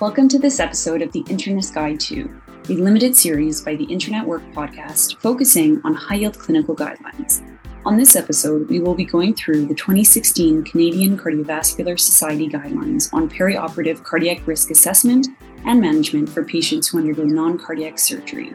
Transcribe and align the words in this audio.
Welcome 0.00 0.28
to 0.28 0.38
this 0.38 0.60
episode 0.60 1.02
of 1.02 1.12
the 1.12 1.24
Internist 1.24 1.74
Guide 1.74 2.00
to, 2.00 2.40
a 2.70 2.72
limited 2.72 3.14
series 3.14 3.60
by 3.60 3.74
the 3.74 3.84
Internet 3.84 4.24
Work 4.24 4.40
podcast 4.52 5.18
focusing 5.18 5.78
on 5.84 5.92
high 5.92 6.14
yield 6.14 6.38
clinical 6.38 6.74
guidelines. 6.74 7.46
On 7.84 7.98
this 7.98 8.16
episode, 8.16 8.70
we 8.70 8.80
will 8.80 8.94
be 8.94 9.04
going 9.04 9.34
through 9.34 9.66
the 9.66 9.74
2016 9.74 10.64
Canadian 10.64 11.18
Cardiovascular 11.18 12.00
Society 12.00 12.48
guidelines 12.48 13.12
on 13.12 13.28
perioperative 13.28 14.02
cardiac 14.02 14.46
risk 14.46 14.70
assessment 14.70 15.28
and 15.66 15.82
management 15.82 16.30
for 16.30 16.46
patients 16.46 16.88
who 16.88 16.96
undergo 16.96 17.24
non 17.24 17.58
cardiac 17.58 17.98
surgery. 17.98 18.54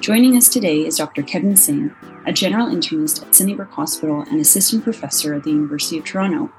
Joining 0.00 0.36
us 0.36 0.48
today 0.48 0.84
is 0.84 0.96
Dr. 0.96 1.22
Kevin 1.22 1.54
Singh, 1.54 1.94
a 2.26 2.32
general 2.32 2.66
internist 2.66 3.22
at 3.22 3.32
Sunnybrook 3.32 3.70
Hospital 3.70 4.22
and 4.22 4.40
assistant 4.40 4.82
professor 4.82 5.34
at 5.34 5.44
the 5.44 5.50
University 5.50 5.98
of 5.98 6.04
Toronto. 6.04 6.52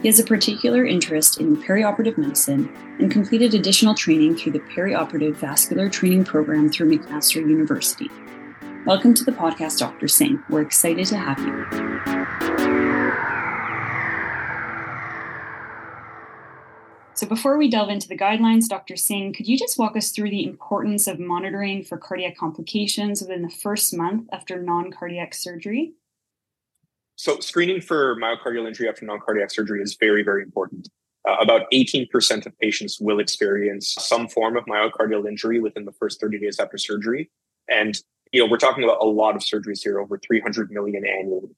He 0.00 0.06
has 0.06 0.20
a 0.20 0.24
particular 0.24 0.84
interest 0.84 1.40
in 1.40 1.56
perioperative 1.56 2.16
medicine 2.16 2.72
and 3.00 3.10
completed 3.10 3.52
additional 3.54 3.94
training 3.94 4.36
through 4.36 4.52
the 4.52 4.60
Perioperative 4.60 5.34
Vascular 5.34 5.88
Training 5.88 6.24
Program 6.24 6.70
through 6.70 6.96
McMaster 6.96 7.40
University. 7.40 8.08
Welcome 8.86 9.12
to 9.14 9.24
the 9.24 9.32
podcast, 9.32 9.78
Dr. 9.78 10.06
Singh. 10.06 10.40
We're 10.50 10.60
excited 10.60 11.04
to 11.06 11.16
have 11.16 11.40
you. 11.40 11.66
So, 17.14 17.26
before 17.26 17.58
we 17.58 17.68
delve 17.68 17.90
into 17.90 18.06
the 18.06 18.16
guidelines, 18.16 18.68
Dr. 18.68 18.96
Singh, 18.96 19.32
could 19.32 19.48
you 19.48 19.58
just 19.58 19.80
walk 19.80 19.96
us 19.96 20.12
through 20.12 20.30
the 20.30 20.44
importance 20.44 21.08
of 21.08 21.18
monitoring 21.18 21.82
for 21.82 21.98
cardiac 21.98 22.36
complications 22.36 23.20
within 23.20 23.42
the 23.42 23.50
first 23.50 23.92
month 23.96 24.28
after 24.30 24.62
non 24.62 24.92
cardiac 24.92 25.34
surgery? 25.34 25.94
So, 27.18 27.40
screening 27.40 27.80
for 27.80 28.14
myocardial 28.14 28.68
injury 28.68 28.88
after 28.88 29.04
non 29.04 29.18
cardiac 29.18 29.50
surgery 29.50 29.82
is 29.82 29.96
very, 29.98 30.22
very 30.22 30.40
important. 30.40 30.88
Uh, 31.28 31.34
about 31.40 31.62
18% 31.72 32.46
of 32.46 32.56
patients 32.60 33.00
will 33.00 33.18
experience 33.18 33.96
some 33.98 34.28
form 34.28 34.56
of 34.56 34.64
myocardial 34.66 35.28
injury 35.28 35.58
within 35.58 35.84
the 35.84 35.90
first 35.92 36.20
30 36.20 36.38
days 36.38 36.60
after 36.60 36.78
surgery. 36.78 37.28
And, 37.68 37.98
you 38.32 38.40
know, 38.40 38.48
we're 38.48 38.56
talking 38.56 38.84
about 38.84 38.98
a 39.00 39.04
lot 39.04 39.34
of 39.34 39.42
surgeries 39.42 39.82
here, 39.82 39.98
over 39.98 40.16
300 40.16 40.70
million 40.70 41.04
annually. 41.04 41.50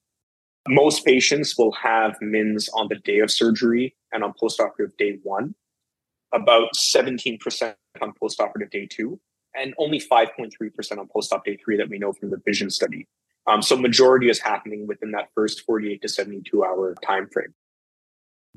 Most 0.67 1.05
patients 1.05 1.55
will 1.55 1.73
have 1.73 2.17
MINS 2.21 2.67
on 2.73 2.87
the 2.87 2.95
day 2.95 3.19
of 3.19 3.29
surgery 3.29 3.95
and 4.11 4.23
on 4.23 4.33
postoperative 4.41 4.97
day 4.97 5.19
one, 5.21 5.53
about 6.33 6.69
17% 6.75 7.75
on 8.01 8.13
postoperative 8.19 8.71
day 8.71 8.87
two, 8.87 9.19
and 9.55 9.75
only 9.77 9.99
5.3% 9.99 10.97
on 10.97 11.07
postop 11.15 11.43
day 11.43 11.55
three 11.63 11.77
that 11.77 11.87
we 11.87 11.99
know 11.99 12.13
from 12.13 12.31
the 12.31 12.41
vision 12.47 12.71
study. 12.71 13.07
Um, 13.47 13.61
so 13.61 13.75
majority 13.75 14.29
is 14.29 14.39
happening 14.39 14.87
within 14.87 15.11
that 15.11 15.29
first 15.33 15.61
48 15.65 16.01
to 16.01 16.09
72 16.09 16.63
hour 16.63 16.95
time 17.03 17.27
frame. 17.27 17.53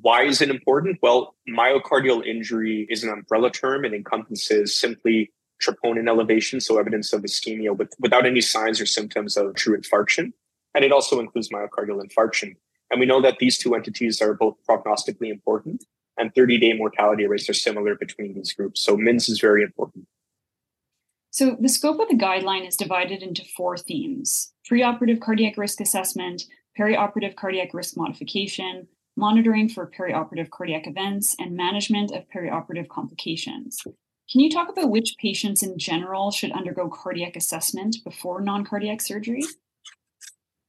Why 0.00 0.24
is 0.24 0.40
it 0.40 0.50
important? 0.50 0.98
Well, 1.02 1.34
myocardial 1.48 2.26
injury 2.26 2.86
is 2.90 3.04
an 3.04 3.10
umbrella 3.10 3.50
term 3.50 3.84
and 3.84 3.94
encompasses 3.94 4.78
simply 4.78 5.32
troponin 5.62 6.08
elevation, 6.08 6.60
so 6.60 6.78
evidence 6.78 7.12
of 7.12 7.22
ischemia 7.22 7.76
with, 7.76 7.94
without 8.00 8.26
any 8.26 8.40
signs 8.40 8.80
or 8.80 8.86
symptoms 8.86 9.36
of 9.36 9.54
true 9.54 9.78
infarction. 9.78 10.32
And 10.74 10.84
it 10.84 10.92
also 10.92 11.20
includes 11.20 11.48
myocardial 11.50 12.02
infarction. 12.02 12.56
And 12.90 13.00
we 13.00 13.06
know 13.06 13.22
that 13.22 13.38
these 13.38 13.56
two 13.56 13.74
entities 13.74 14.20
are 14.20 14.34
both 14.34 14.56
prognostically 14.68 15.30
important 15.30 15.84
and 16.18 16.34
30 16.34 16.58
day 16.58 16.72
mortality 16.74 17.26
rates 17.26 17.48
are 17.48 17.54
similar 17.54 17.94
between 17.94 18.34
these 18.34 18.52
groups. 18.52 18.82
So 18.84 18.96
MINS 18.96 19.28
is 19.28 19.40
very 19.40 19.62
important. 19.62 20.06
So, 21.30 21.56
the 21.58 21.68
scope 21.68 21.98
of 21.98 22.08
the 22.08 22.14
guideline 22.14 22.66
is 22.66 22.76
divided 22.76 23.20
into 23.20 23.44
four 23.56 23.76
themes 23.76 24.52
preoperative 24.70 25.20
cardiac 25.20 25.56
risk 25.56 25.80
assessment, 25.80 26.44
perioperative 26.78 27.36
cardiac 27.36 27.74
risk 27.74 27.96
modification, 27.96 28.88
monitoring 29.16 29.68
for 29.68 29.90
perioperative 29.90 30.50
cardiac 30.50 30.86
events, 30.86 31.36
and 31.38 31.56
management 31.56 32.12
of 32.12 32.24
perioperative 32.34 32.88
complications. 32.88 33.78
Can 34.30 34.40
you 34.40 34.50
talk 34.50 34.68
about 34.70 34.90
which 34.90 35.16
patients 35.20 35.62
in 35.62 35.78
general 35.78 36.30
should 36.30 36.50
undergo 36.52 36.88
cardiac 36.88 37.36
assessment 37.36 37.96
before 38.04 38.40
non 38.40 38.64
cardiac 38.64 39.00
surgery? 39.00 39.42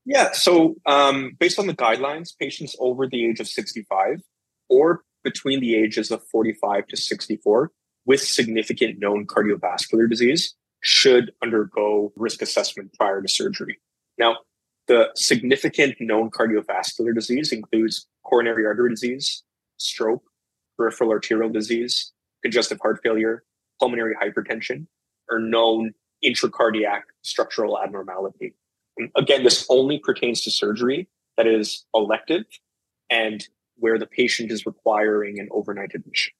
Yeah, 0.05 0.33
so 0.33 0.75
um, 0.85 1.31
based 1.39 1.57
on 1.57 1.65
the 1.65 1.73
guidelines, 1.73 2.37
patients 2.39 2.75
over 2.79 3.07
the 3.07 3.25
age 3.25 3.39
of 3.39 3.47
65 3.47 4.21
or 4.69 5.01
between 5.23 5.59
the 5.61 5.75
ages 5.75 6.11
of 6.11 6.21
45 6.27 6.87
to 6.87 6.97
64 6.97 7.71
with 8.05 8.21
significant 8.21 8.99
known 8.99 9.25
cardiovascular 9.25 10.07
disease 10.07 10.53
should 10.85 11.31
undergo 11.41 12.13
risk 12.15 12.43
assessment 12.43 12.93
prior 12.93 13.19
to 13.19 13.27
surgery. 13.27 13.79
Now, 14.19 14.37
the 14.87 15.09
significant 15.15 15.95
known 15.99 16.29
cardiovascular 16.29 17.13
disease 17.13 17.51
includes 17.51 18.05
coronary 18.23 18.67
artery 18.67 18.91
disease, 18.91 19.41
stroke, 19.77 20.23
peripheral 20.77 21.09
arterial 21.09 21.49
disease, 21.49 22.13
congestive 22.43 22.79
heart 22.81 22.99
failure, 23.01 23.43
pulmonary 23.79 24.13
hypertension, 24.21 24.85
or 25.27 25.39
known 25.39 25.95
intracardiac 26.23 27.01
structural 27.23 27.79
abnormality. 27.79 28.53
And 28.97 29.09
again, 29.15 29.43
this 29.43 29.65
only 29.69 29.97
pertains 29.97 30.41
to 30.41 30.51
surgery 30.51 31.09
that 31.35 31.47
is 31.47 31.83
elective 31.95 32.45
and 33.09 33.43
where 33.77 33.97
the 33.97 34.05
patient 34.05 34.51
is 34.51 34.67
requiring 34.67 35.39
an 35.39 35.49
overnight 35.49 35.95
admission. 35.95 36.33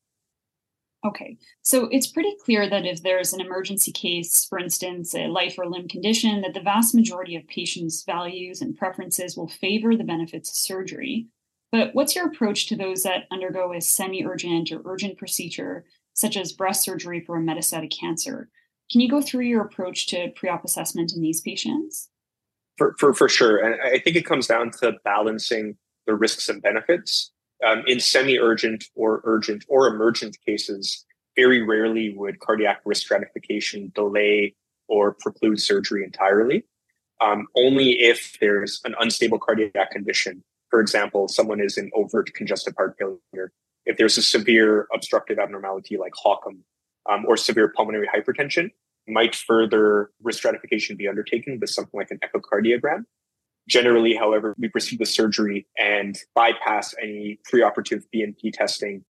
Okay, 1.06 1.38
so 1.62 1.88
it's 1.92 2.08
pretty 2.08 2.34
clear 2.44 2.68
that 2.68 2.88
if 2.88 3.04
there's 3.04 3.32
an 3.32 3.40
emergency 3.40 3.92
case, 3.92 4.44
for 4.44 4.58
instance, 4.58 5.14
a 5.14 5.28
life 5.28 5.54
or 5.60 5.68
limb 5.68 5.88
condition, 5.88 6.42
that 6.42 6.56
the 6.56 6.62
vast 6.62 6.96
majority 6.96 7.36
of 7.36 7.48
patients' 7.48 8.04
values 8.04 8.60
and 8.60 8.76
preferences 8.76 9.38
will 9.38 9.48
favor 9.48 9.96
the 9.96 10.04
benefits 10.04 10.50
of 10.50 10.56
surgery. 10.56 11.28
But 11.72 11.94
what's 11.94 12.16
your 12.16 12.26
approach 12.26 12.68
to 12.68 12.76
those 12.76 13.04
that 13.04 13.26
undergo 13.32 13.72
a 13.72 13.82
semi 13.82 14.26
urgent 14.26 14.72
or 14.72 14.82
urgent 14.84 15.20
procedure, 15.20 15.86
such 16.14 16.38
as 16.38 16.54
breast 16.54 16.84
surgery 16.84 17.20
for 17.20 17.38
a 17.38 17.42
metastatic 17.42 17.92
cancer? 17.96 18.50
Can 18.92 19.00
you 19.00 19.10
go 19.10 19.22
through 19.22 19.46
your 19.46 19.62
approach 19.62 20.08
to 20.08 20.32
pre 20.36 20.50
op 20.50 20.66
assessment 20.66 21.14
in 21.14 21.22
these 21.22 21.42
patients? 21.42 22.10
For, 22.78 22.96
for, 22.98 23.14
for 23.14 23.30
sure. 23.30 23.58
And 23.58 23.80
I 23.80 24.00
think 24.00 24.16
it 24.16 24.26
comes 24.26 24.48
down 24.48 24.72
to 24.82 24.94
balancing 25.04 25.78
the 26.08 26.16
risks 26.16 26.50
and 26.50 26.62
benefits 26.62 27.32
um, 27.66 27.84
in 27.88 28.00
semi-urgent 28.00 28.86
or 28.96 29.22
urgent 29.24 29.66
or 29.68 29.88
emergent 29.88 30.38
cases, 30.46 31.06
very 31.36 31.62
rarely 31.62 32.14
would 32.16 32.40
cardiac 32.40 32.82
risk 32.86 33.04
stratification 33.04 33.92
delay 33.94 34.56
or 34.88 35.16
preclude 35.20 35.60
surgery 35.60 36.04
entirely. 36.04 36.66
Um, 37.22 37.48
only 37.56 38.02
if 38.02 38.38
there's 38.40 38.82
an 38.84 38.96
unstable 39.00 39.40
cardiac 39.40 39.92
condition. 39.92 40.44
For 40.70 40.82
example, 40.82 41.28
someone 41.28 41.62
is 41.62 41.78
in 41.78 41.90
overt 41.94 42.34
congestive 42.34 42.74
heart 42.76 42.96
failure. 43.00 43.52
If 43.86 43.98
there's 43.98 44.18
a 44.18 44.22
severe 44.22 44.88
obstructive 44.94 45.40
abnormality 45.40 45.98
like 45.98 46.14
HOCM 46.14 46.60
um, 47.10 47.26
or 47.26 47.38
severe 47.38 47.72
pulmonary 47.76 48.08
hypertension, 48.14 48.72
might 49.08 49.36
further 49.36 50.12
risk 50.24 50.40
stratification 50.40 50.96
be 50.96 51.08
undertaken 51.08 51.60
with 51.60 51.70
something 51.70 51.98
like 51.98 52.12
an 52.12 52.20
echocardiogram. 52.20 53.06
Generally, 53.68 54.16
however, 54.16 54.56
we 54.58 54.70
proceed 54.70 55.00
with 55.00 55.10
surgery 55.10 55.68
and 55.78 56.18
bypass 56.36 56.94
any 57.02 57.40
preoperative 57.52 58.04
BNP 58.14 58.54
testing. 58.54 59.04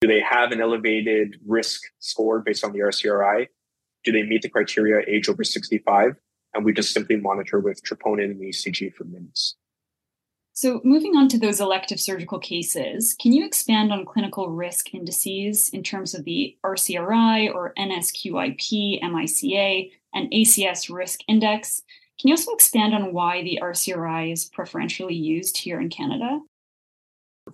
Do 0.00 0.08
they 0.08 0.20
have 0.20 0.50
an 0.52 0.62
elevated 0.62 1.36
risk 1.46 1.82
score 1.98 2.40
based 2.40 2.64
on 2.64 2.72
the 2.72 2.78
RCRI? 2.78 3.48
Do 4.02 4.12
they 4.12 4.22
meet 4.22 4.42
the 4.42 4.48
criteria 4.48 5.04
age 5.06 5.28
over 5.28 5.44
65? 5.44 6.16
And 6.54 6.64
we 6.64 6.72
just 6.72 6.94
simply 6.94 7.16
monitor 7.16 7.60
with 7.60 7.82
troponin 7.82 8.30
and 8.30 8.40
ECG 8.40 8.94
for 8.94 9.04
MINS. 9.04 9.56
So, 10.52 10.80
moving 10.84 11.16
on 11.16 11.28
to 11.28 11.38
those 11.38 11.60
elective 11.60 12.00
surgical 12.00 12.38
cases, 12.38 13.14
can 13.20 13.32
you 13.32 13.46
expand 13.46 13.92
on 13.92 14.04
clinical 14.04 14.50
risk 14.50 14.92
indices 14.92 15.68
in 15.68 15.82
terms 15.82 16.14
of 16.14 16.24
the 16.24 16.56
RCRI 16.64 17.54
or 17.54 17.72
NSQIP, 17.78 19.00
MICA, 19.00 19.90
and 20.12 20.30
ACS 20.32 20.94
risk 20.94 21.20
index? 21.28 21.82
Can 22.20 22.28
you 22.28 22.34
also 22.34 22.52
expand 22.52 22.94
on 22.94 23.14
why 23.14 23.42
the 23.42 23.58
RCRI 23.62 24.30
is 24.30 24.44
preferentially 24.44 25.14
used 25.14 25.56
here 25.56 25.80
in 25.80 25.88
Canada? 25.88 26.40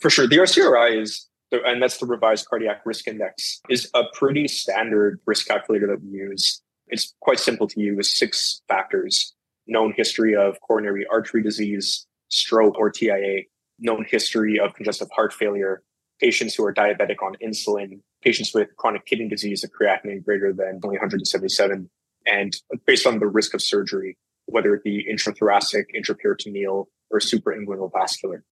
For 0.00 0.10
sure. 0.10 0.26
The 0.26 0.38
RCRI 0.38 1.00
is, 1.00 1.28
and 1.52 1.80
that's 1.80 1.98
the 1.98 2.06
revised 2.06 2.48
cardiac 2.48 2.84
risk 2.84 3.06
index, 3.06 3.60
is 3.68 3.88
a 3.94 4.02
pretty 4.12 4.48
standard 4.48 5.20
risk 5.24 5.46
calculator 5.46 5.86
that 5.86 6.02
we 6.02 6.18
use. 6.18 6.60
It's 6.88 7.14
quite 7.20 7.38
simple 7.38 7.68
to 7.68 7.80
use 7.80 8.18
six 8.18 8.62
factors 8.66 9.34
known 9.68 9.92
history 9.96 10.34
of 10.34 10.60
coronary 10.60 11.06
artery 11.12 11.44
disease, 11.44 12.06
stroke 12.28 12.76
or 12.76 12.90
TIA, 12.90 13.42
known 13.78 14.04
history 14.08 14.58
of 14.58 14.74
congestive 14.74 15.08
heart 15.14 15.32
failure, 15.32 15.82
patients 16.20 16.56
who 16.56 16.64
are 16.64 16.74
diabetic 16.74 17.22
on 17.22 17.36
insulin, 17.42 18.00
patients 18.22 18.52
with 18.52 18.68
chronic 18.76 19.06
kidney 19.06 19.28
disease, 19.28 19.62
a 19.62 19.68
creatinine 19.68 20.24
greater 20.24 20.52
than 20.52 20.80
only 20.82 20.96
177, 20.96 21.88
and 22.26 22.56
based 22.84 23.06
on 23.06 23.20
the 23.20 23.26
risk 23.26 23.54
of 23.54 23.62
surgery, 23.62 24.16
whether 24.46 24.74
it 24.74 24.84
be 24.84 25.06
intrathoracic, 25.10 25.84
intraperitoneal, 25.96 26.86
or 27.10 27.20
suprainguinal 27.20 27.90
vascular. 27.92 28.44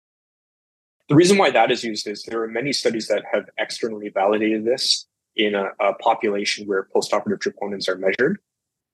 The 1.10 1.16
reason 1.16 1.38
why 1.38 1.52
that 1.52 1.72
is 1.72 1.84
used 1.84 2.08
is 2.08 2.24
there 2.24 2.42
are 2.42 2.48
many 2.48 2.74
studies 2.74 3.08
that 3.08 3.24
have 3.32 3.50
externally 3.58 4.10
validated 4.10 4.66
this 4.66 5.06
in 5.36 5.56
a, 5.56 5.70
a 5.80 5.94
population 5.96 6.66
where 6.66 6.88
postoperative 6.96 7.40
troponins 7.40 7.88
are 7.90 7.98
measured. 7.98 8.40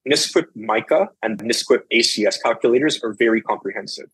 NSQIP 0.08 0.46
MICA 0.54 1.08
and 1.22 1.38
NSQIP 1.38 1.82
ACS 1.92 2.42
calculators 2.42 3.02
are 3.04 3.12
very 3.12 3.42
comprehensive. 3.42 4.06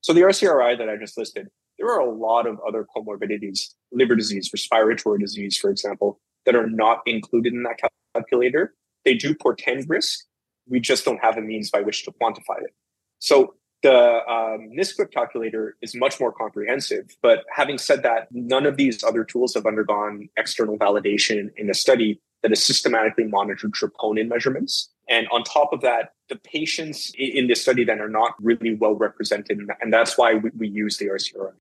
So 0.00 0.12
the 0.12 0.20
RCRI 0.20 0.78
that 0.78 0.88
I 0.88 0.96
just 0.96 1.18
listed, 1.18 1.48
there 1.78 1.88
are 1.88 2.00
a 2.00 2.10
lot 2.10 2.46
of 2.46 2.60
other 2.66 2.86
comorbidities, 2.96 3.74
liver 3.90 4.14
disease, 4.14 4.50
respiratory 4.52 5.18
disease, 5.18 5.58
for 5.58 5.70
example, 5.70 6.20
that 6.46 6.54
are 6.54 6.68
not 6.68 7.00
included 7.06 7.52
in 7.52 7.62
that 7.64 7.80
calculator, 8.14 8.74
they 9.04 9.14
do 9.14 9.34
portend 9.34 9.88
risk. 9.88 10.20
We 10.68 10.80
just 10.80 11.04
don't 11.04 11.18
have 11.18 11.36
a 11.36 11.40
means 11.40 11.70
by 11.70 11.80
which 11.80 12.04
to 12.04 12.12
quantify 12.12 12.62
it. 12.62 12.74
So 13.18 13.54
the 13.82 14.26
um, 14.26 14.70
NSQIP 14.76 15.12
calculator 15.12 15.76
is 15.82 15.94
much 15.94 16.18
more 16.18 16.32
comprehensive. 16.32 17.16
But 17.22 17.44
having 17.54 17.76
said 17.76 18.02
that, 18.02 18.28
none 18.32 18.64
of 18.64 18.76
these 18.76 19.04
other 19.04 19.24
tools 19.24 19.54
have 19.54 19.66
undergone 19.66 20.28
external 20.38 20.78
validation 20.78 21.50
in 21.56 21.68
a 21.68 21.74
study 21.74 22.20
that 22.42 22.50
has 22.50 22.62
systematically 22.62 23.24
monitored 23.24 23.72
troponin 23.72 24.28
measurements. 24.28 24.90
And 25.08 25.28
on 25.28 25.44
top 25.44 25.72
of 25.72 25.82
that, 25.82 26.12
the 26.28 26.36
patients 26.36 27.12
in 27.18 27.46
this 27.46 27.60
study 27.60 27.84
then 27.84 28.00
are 28.00 28.08
not 28.08 28.32
really 28.40 28.74
well 28.74 28.94
represented. 28.94 29.60
And 29.80 29.92
that's 29.92 30.16
why 30.16 30.34
we, 30.34 30.50
we 30.56 30.68
use 30.68 30.96
the 30.96 31.06
RCRI. 31.06 31.52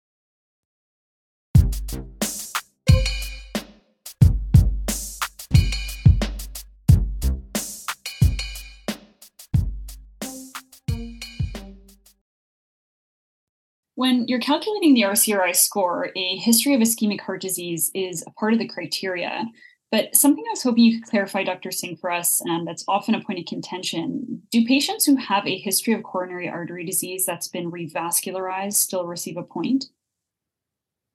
When 14.04 14.28
you're 14.28 14.42
calculating 14.42 14.96
the 14.96 15.04
RCRI 15.04 15.56
score, 15.56 16.10
a 16.14 16.36
history 16.36 16.74
of 16.74 16.82
ischemic 16.82 17.22
heart 17.22 17.40
disease 17.40 17.90
is 17.94 18.22
a 18.28 18.32
part 18.32 18.52
of 18.52 18.60
the 18.60 18.68
criteria. 18.68 19.46
But 19.94 20.14
something 20.14 20.44
I 20.46 20.52
was 20.52 20.62
hoping 20.62 20.84
you 20.84 21.00
could 21.00 21.10
clarify, 21.10 21.46
Dr. 21.46 21.72
Singh, 21.72 21.96
for 21.96 22.12
us, 22.12 22.42
and 22.42 22.68
that's 22.68 22.84
often 22.90 23.16
a 23.16 23.24
point 23.24 23.40
of 23.40 23.46
contention 23.46 24.42
do 24.52 24.66
patients 24.66 25.06
who 25.06 25.16
have 25.16 25.48
a 25.48 25.58
history 25.58 25.94
of 25.94 26.04
coronary 26.04 26.50
artery 26.50 26.84
disease 26.86 27.26
that's 27.26 27.48
been 27.48 27.72
revascularized 27.72 28.74
still 28.74 29.06
receive 29.06 29.38
a 29.38 29.44
point? 29.44 29.86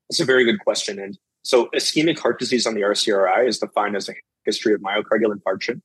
That's 0.08 0.20
a 0.20 0.25
very 0.25 0.46
good 0.46 0.61
question. 0.61 0.99
And 0.99 1.19
so, 1.43 1.69
ischemic 1.76 2.19
heart 2.19 2.38
disease 2.38 2.67
on 2.67 2.73
the 2.73 2.81
RCRI 2.81 3.46
is 3.46 3.58
defined 3.58 3.96
as 3.96 4.08
a 4.08 4.14
history 4.46 4.73
of 4.73 4.81
myocardial 4.81 5.34
infarction, 5.37 5.82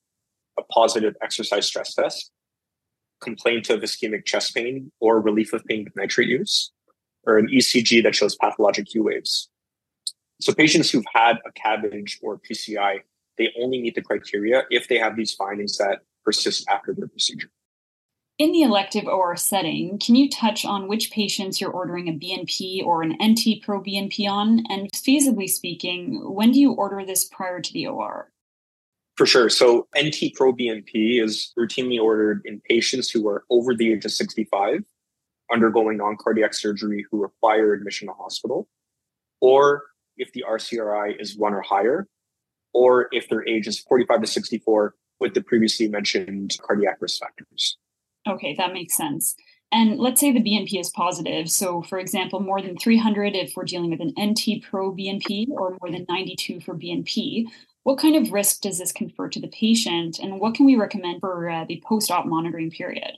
a 0.57 0.63
positive 0.71 1.15
exercise 1.21 1.67
stress 1.67 1.95
test, 1.95 2.31
complaint 3.21 3.69
of 3.69 3.81
ischemic 3.81 4.23
chest 4.23 4.55
pain 4.55 4.89
or 5.01 5.19
relief 5.19 5.51
of 5.51 5.65
pain 5.65 5.83
with 5.83 5.97
nitrate 5.97 6.29
use, 6.29 6.71
or 7.25 7.37
an 7.37 7.47
ECG 7.47 8.03
that 8.03 8.15
shows 8.15 8.35
pathologic 8.35 8.87
Q 8.87 9.03
waves. 9.03 9.49
So 10.41 10.53
patients 10.53 10.91
who've 10.91 11.05
had 11.13 11.37
a 11.45 11.51
CABG 11.51 12.17
or 12.21 12.39
PCI, 12.39 12.99
they 13.37 13.53
only 13.59 13.81
meet 13.81 13.95
the 13.95 14.01
criteria 14.01 14.63
if 14.69 14.87
they 14.87 14.97
have 14.97 15.15
these 15.15 15.33
findings 15.33 15.77
that 15.77 15.99
persist 16.23 16.65
after 16.69 16.93
their 16.93 17.07
procedure. 17.07 17.49
In 18.39 18.51
the 18.51 18.63
elective 18.63 19.05
OR 19.05 19.35
setting, 19.35 19.99
can 19.99 20.15
you 20.15 20.29
touch 20.29 20.65
on 20.65 20.87
which 20.87 21.11
patients 21.11 21.61
you're 21.61 21.69
ordering 21.69 22.09
a 22.09 22.13
BNP 22.13 22.83
or 22.83 23.03
an 23.03 23.15
NT 23.23 23.61
Pro 23.63 23.81
BNP 23.81 24.27
on? 24.27 24.63
And 24.69 24.89
feasibly 24.91 25.47
speaking, 25.47 26.19
when 26.33 26.51
do 26.51 26.59
you 26.59 26.73
order 26.73 27.05
this 27.05 27.25
prior 27.25 27.61
to 27.61 27.73
the 27.73 27.87
OR? 27.87 28.31
For 29.15 29.27
sure. 29.27 29.49
So 29.49 29.87
NT 29.97 30.33
Pro 30.33 30.51
BNP 30.51 31.23
is 31.23 31.53
routinely 31.57 32.01
ordered 32.01 32.41
in 32.45 32.59
patients 32.67 33.11
who 33.11 33.27
are 33.27 33.45
over 33.51 33.75
the 33.75 33.93
age 33.93 34.03
of 34.03 34.11
65 34.11 34.83
undergoing 35.53 35.97
non 35.97 36.17
cardiac 36.17 36.53
surgery 36.53 37.05
who 37.09 37.21
require 37.21 37.73
admission 37.73 38.07
to 38.07 38.13
hospital, 38.13 38.67
or 39.39 39.83
if 40.17 40.31
the 40.33 40.43
RCRI 40.49 41.19
is 41.19 41.37
one 41.37 41.53
or 41.53 41.61
higher, 41.61 42.07
or 42.73 43.07
if 43.11 43.29
their 43.29 43.47
age 43.47 43.67
is 43.67 43.79
45 43.79 44.21
to 44.21 44.27
64 44.27 44.95
with 45.19 45.33
the 45.33 45.41
previously 45.41 45.87
mentioned 45.87 46.57
cardiac 46.65 46.97
risk 46.99 47.19
factors. 47.19 47.77
Okay, 48.27 48.55
that 48.57 48.73
makes 48.73 48.95
sense. 48.95 49.35
And 49.71 49.97
let's 49.97 50.21
say 50.21 50.31
the 50.31 50.39
BNP 50.39 50.79
is 50.79 50.91
positive. 50.91 51.49
So, 51.49 51.81
for 51.81 51.97
example, 51.97 52.39
more 52.39 52.61
than 52.61 52.77
300 52.77 53.35
if 53.35 53.53
we're 53.55 53.63
dealing 53.63 53.89
with 53.89 54.01
an 54.01 54.13
NT 54.19 54.63
pro 54.69 54.93
BNP 54.93 55.47
or 55.49 55.77
more 55.81 55.91
than 55.91 56.05
92 56.07 56.59
for 56.59 56.75
BNP. 56.75 57.47
What 57.81 57.97
kind 57.97 58.15
of 58.15 58.31
risk 58.31 58.61
does 58.61 58.77
this 58.77 58.91
confer 58.91 59.29
to 59.29 59.41
the 59.41 59.47
patient? 59.47 60.19
And 60.19 60.39
what 60.39 60.53
can 60.53 60.65
we 60.65 60.75
recommend 60.75 61.19
for 61.21 61.49
uh, 61.49 61.65
the 61.65 61.81
post 61.85 62.11
op 62.11 62.25
monitoring 62.25 62.69
period? 62.69 63.13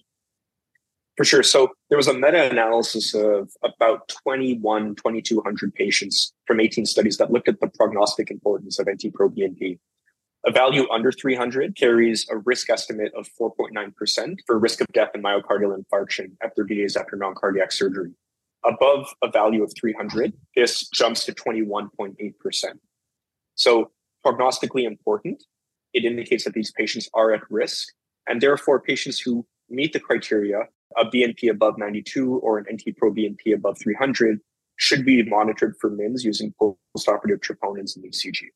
For 1.18 1.24
sure. 1.24 1.44
So 1.44 1.70
there 1.90 1.98
was 1.98 2.08
a 2.08 2.14
meta 2.14 2.50
analysis 2.50 3.14
of 3.14 3.50
about 3.64 4.10
21, 4.10 4.96
2200 4.96 5.74
patients 5.74 6.34
from 6.46 6.60
18 6.60 6.86
studies 6.86 7.18
that 7.18 7.32
looked 7.32 7.48
at 7.48 7.60
the 7.62 7.68
prognostic 7.68 8.30
importance 8.30 8.80
of 8.80 8.88
NT-proBNP. 8.90 9.80
A 10.46 10.52
value 10.52 10.88
under 10.92 11.12
300 11.12 11.76
carries 11.76 12.28
a 12.30 12.38
risk 12.38 12.70
estimate 12.70 13.12
of 13.16 13.28
4.9% 13.40 14.38
for 14.46 14.60
risk 14.60 14.82
of 14.82 14.88
death 14.94 15.10
and 15.14 15.24
myocardial 15.24 15.76
infarction 15.76 16.34
at 16.44 16.56
30 16.56 16.76
days 16.76 16.96
after 16.96 17.16
non 17.16 17.34
cardiac 17.34 17.72
surgery. 17.72 18.12
Above 18.64 19.08
a 19.24 19.30
value 19.30 19.64
of 19.64 19.72
300, 19.80 20.34
this 20.56 20.88
jumps 20.90 21.24
to 21.26 21.34
21.8%. 21.34 22.34
So, 23.56 23.92
prognostically 24.26 24.84
important, 24.84 25.44
it 25.94 26.04
indicates 26.04 26.44
that 26.44 26.54
these 26.54 26.72
patients 26.72 27.10
are 27.14 27.32
at 27.32 27.42
risk, 27.50 27.88
and 28.28 28.42
therefore, 28.42 28.82
patients 28.82 29.20
who 29.20 29.46
meet 29.70 29.94
the 29.94 30.00
criteria 30.00 30.68
a 30.98 31.06
BNP 31.06 31.50
above 31.50 31.78
92 31.78 32.36
or 32.38 32.58
an 32.58 32.66
NT-pro 32.72 33.12
BNP 33.12 33.54
above 33.54 33.78
300 33.80 34.40
should 34.78 35.06
be 35.06 35.24
monitored 35.24 35.76
for 35.80 35.90
MINS 35.90 36.24
using 36.24 36.54
postoperative 36.62 37.40
troponins 37.40 37.96
and 37.96 38.04
the 38.04 38.10
ECG. 38.10 38.48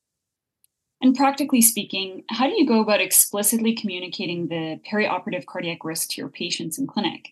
And 1.02 1.16
practically 1.16 1.62
speaking, 1.62 2.24
how 2.28 2.46
do 2.46 2.52
you 2.58 2.66
go 2.66 2.80
about 2.80 3.00
explicitly 3.00 3.74
communicating 3.74 4.48
the 4.48 4.78
perioperative 4.90 5.46
cardiac 5.46 5.82
risk 5.84 6.10
to 6.10 6.20
your 6.20 6.28
patients 6.28 6.78
in 6.78 6.86
clinic? 6.86 7.30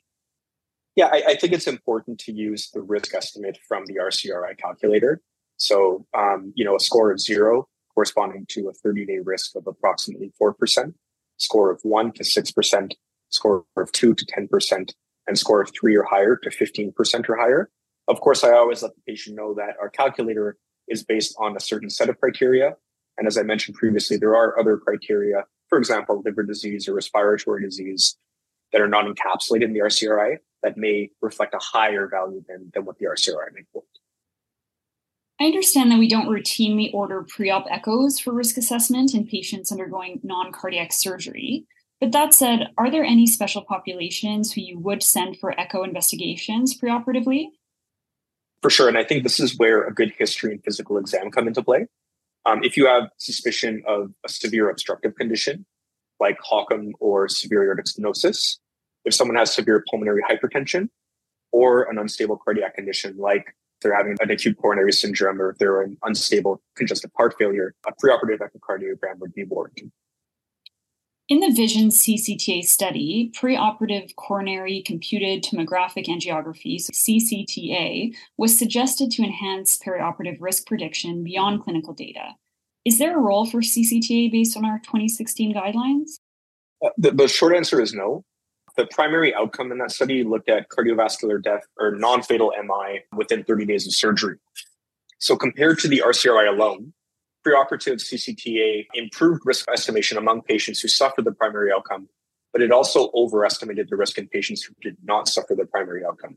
Yeah, 0.96 1.10
I, 1.12 1.22
I 1.28 1.36
think 1.36 1.52
it's 1.52 1.66
important 1.66 2.18
to 2.20 2.32
use 2.32 2.70
the 2.72 2.80
risk 2.80 3.14
estimate 3.14 3.58
from 3.68 3.84
the 3.86 3.96
RCRI 3.96 4.56
calculator. 4.58 5.20
So, 5.58 6.06
um, 6.16 6.52
you 6.56 6.64
know, 6.64 6.76
a 6.76 6.80
score 6.80 7.12
of 7.12 7.20
zero 7.20 7.68
corresponding 7.94 8.46
to 8.50 8.68
a 8.68 8.72
30 8.72 9.04
day 9.04 9.18
risk 9.22 9.54
of 9.54 9.66
approximately 9.66 10.32
4%, 10.40 10.94
score 11.36 11.70
of 11.70 11.80
1 11.82 12.12
to 12.12 12.22
6% 12.22 12.92
score 13.30 13.64
of 13.76 13.92
2 13.92 14.14
to 14.14 14.26
10%, 14.26 14.92
and 15.26 15.38
score 15.38 15.60
of 15.60 15.70
3 15.78 15.96
or 15.96 16.04
higher 16.04 16.36
to 16.36 16.50
15% 16.50 17.28
or 17.28 17.36
higher. 17.36 17.70
Of 18.08 18.20
course, 18.20 18.42
I 18.42 18.52
always 18.52 18.82
let 18.82 18.94
the 18.94 19.02
patient 19.06 19.36
know 19.36 19.54
that 19.54 19.76
our 19.80 19.90
calculator 19.90 20.56
is 20.88 21.04
based 21.04 21.34
on 21.38 21.56
a 21.56 21.60
certain 21.60 21.90
set 21.90 22.08
of 22.08 22.18
criteria. 22.18 22.76
And 23.18 23.26
as 23.26 23.36
I 23.36 23.42
mentioned 23.42 23.76
previously, 23.76 24.16
there 24.16 24.34
are 24.34 24.58
other 24.58 24.78
criteria, 24.78 25.44
for 25.68 25.78
example, 25.78 26.22
liver 26.24 26.42
disease 26.42 26.88
or 26.88 26.94
respiratory 26.94 27.62
disease, 27.62 28.16
that 28.72 28.80
are 28.80 28.88
not 28.88 29.04
encapsulated 29.04 29.64
in 29.64 29.72
the 29.72 29.80
RCRI 29.80 30.36
that 30.62 30.76
may 30.76 31.10
reflect 31.20 31.54
a 31.54 31.58
higher 31.58 32.08
value 32.08 32.42
than, 32.48 32.70
than 32.74 32.84
what 32.84 32.98
the 32.98 33.06
RCRI 33.06 33.52
may 33.54 33.62
quote. 33.72 33.84
I 35.40 35.44
understand 35.44 35.90
that 35.90 35.98
we 35.98 36.08
don't 36.08 36.26
routinely 36.26 36.92
order 36.92 37.24
pre 37.28 37.50
op 37.50 37.66
echoes 37.70 38.18
for 38.18 38.32
risk 38.32 38.56
assessment 38.56 39.14
in 39.14 39.26
patients 39.26 39.70
undergoing 39.70 40.20
non 40.24 40.50
cardiac 40.52 40.92
surgery. 40.92 41.66
But 42.00 42.12
that 42.12 42.32
said, 42.32 42.68
are 42.78 42.90
there 42.90 43.04
any 43.04 43.26
special 43.26 43.62
populations 43.62 44.52
who 44.52 44.60
you 44.60 44.78
would 44.78 45.02
send 45.02 45.38
for 45.38 45.58
echo 45.58 45.82
investigations 45.82 46.78
preoperatively? 46.78 47.48
For 48.62 48.70
sure. 48.70 48.88
And 48.88 48.98
I 48.98 49.04
think 49.04 49.22
this 49.22 49.40
is 49.40 49.56
where 49.56 49.84
a 49.84 49.92
good 49.92 50.12
history 50.16 50.52
and 50.52 50.62
physical 50.62 50.98
exam 50.98 51.30
come 51.30 51.48
into 51.48 51.62
play. 51.62 51.86
Um, 52.46 52.60
if 52.62 52.76
you 52.76 52.86
have 52.86 53.10
suspicion 53.18 53.82
of 53.86 54.12
a 54.24 54.28
severe 54.28 54.70
obstructive 54.70 55.14
condition 55.16 55.66
like 56.20 56.38
HOCM 56.40 56.92
or 57.00 57.28
severe 57.28 57.64
aortic 57.64 57.86
stenosis, 57.86 58.58
if 59.04 59.14
someone 59.14 59.36
has 59.36 59.52
severe 59.52 59.84
pulmonary 59.90 60.22
hypertension 60.28 60.88
or 61.52 61.84
an 61.90 61.98
unstable 61.98 62.36
cardiac 62.36 62.74
condition 62.74 63.16
like 63.18 63.54
they're 63.80 63.96
having 63.96 64.16
an 64.20 64.30
acute 64.30 64.56
coronary 64.58 64.92
syndrome 64.92 65.40
or 65.40 65.50
if 65.50 65.58
they're 65.58 65.82
an 65.82 65.96
unstable 66.02 66.60
congestive 66.76 67.10
heart 67.16 67.34
failure, 67.38 67.74
a 67.86 67.92
preoperative 67.92 68.38
echocardiogram 68.38 69.18
would 69.18 69.32
be 69.34 69.44
warranted. 69.44 69.90
In 71.28 71.40
the 71.40 71.52
VISION 71.52 71.90
CCTA 71.90 72.64
study, 72.64 73.30
preoperative 73.36 74.16
coronary 74.16 74.82
computed 74.86 75.44
tomographic 75.44 76.06
angiography, 76.06 76.80
so 76.80 76.90
CCTA, 76.90 78.14
was 78.38 78.58
suggested 78.58 79.10
to 79.10 79.22
enhance 79.22 79.76
perioperative 79.76 80.38
risk 80.40 80.66
prediction 80.66 81.22
beyond 81.22 81.62
clinical 81.62 81.92
data. 81.92 82.34
Is 82.86 82.98
there 82.98 83.18
a 83.18 83.20
role 83.20 83.44
for 83.44 83.60
CCTA 83.60 84.32
based 84.32 84.56
on 84.56 84.64
our 84.64 84.78
2016 84.78 85.52
guidelines? 85.52 86.12
Uh, 86.82 86.88
the, 86.96 87.10
the 87.10 87.28
short 87.28 87.54
answer 87.54 87.78
is 87.78 87.92
no. 87.92 88.24
The 88.78 88.86
primary 88.86 89.34
outcome 89.34 89.70
in 89.70 89.76
that 89.78 89.90
study 89.90 90.24
looked 90.24 90.48
at 90.48 90.70
cardiovascular 90.70 91.42
death 91.42 91.66
or 91.78 91.96
non 91.96 92.22
fatal 92.22 92.54
MI 92.58 93.00
within 93.14 93.44
30 93.44 93.66
days 93.66 93.86
of 93.86 93.92
surgery. 93.92 94.38
So, 95.18 95.36
compared 95.36 95.78
to 95.80 95.88
the 95.88 96.02
RCRI 96.06 96.48
alone, 96.48 96.94
preoperative 97.48 98.00
CCTA 98.00 98.86
improved 98.94 99.42
risk 99.44 99.68
estimation 99.70 100.18
among 100.18 100.42
patients 100.42 100.80
who 100.80 100.88
suffered 100.88 101.24
the 101.24 101.32
primary 101.32 101.72
outcome, 101.72 102.08
but 102.52 102.62
it 102.62 102.72
also 102.72 103.10
overestimated 103.14 103.88
the 103.88 103.96
risk 103.96 104.18
in 104.18 104.28
patients 104.28 104.62
who 104.62 104.74
did 104.80 104.96
not 105.02 105.28
suffer 105.28 105.54
the 105.54 105.66
primary 105.66 106.04
outcome. 106.04 106.36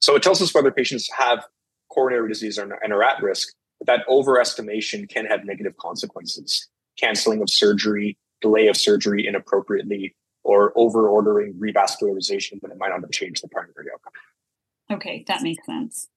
So 0.00 0.14
it 0.14 0.22
tells 0.22 0.40
us 0.42 0.54
whether 0.54 0.70
patients 0.70 1.10
have 1.16 1.44
coronary 1.90 2.28
disease 2.28 2.58
and 2.58 2.72
are 2.72 3.02
at 3.02 3.22
risk, 3.22 3.48
but 3.78 3.86
that 3.86 4.06
overestimation 4.08 5.08
can 5.08 5.26
have 5.26 5.44
negative 5.44 5.76
consequences. 5.76 6.68
Canceling 6.98 7.42
of 7.42 7.50
surgery, 7.50 8.16
delay 8.40 8.68
of 8.68 8.76
surgery 8.76 9.26
inappropriately, 9.26 10.14
or 10.44 10.72
over 10.76 11.08
ordering 11.08 11.54
revascularization 11.54 12.62
when 12.62 12.72
it 12.72 12.78
might 12.78 12.90
not 12.90 13.00
have 13.00 13.10
changed 13.10 13.42
the 13.42 13.48
primary 13.48 13.88
outcome. 13.92 14.12
Okay, 14.90 15.24
that 15.26 15.42
makes 15.42 15.64
sense. 15.66 16.08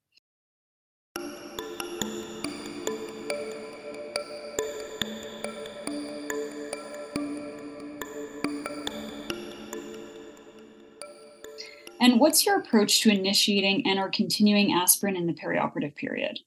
And 12.10 12.20
what's 12.20 12.44
your 12.44 12.58
approach 12.58 13.02
to 13.02 13.12
initiating 13.12 13.86
and 13.86 14.00
or 14.00 14.10
continuing 14.10 14.74
aspirin 14.74 15.16
in 15.16 15.28
the 15.28 15.34
perioperative 15.34 15.96
period? 15.96 16.40